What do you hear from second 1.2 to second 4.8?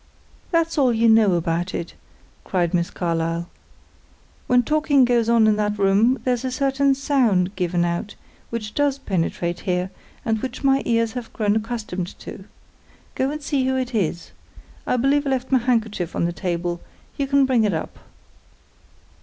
about it," cried Miss Carlyle. "When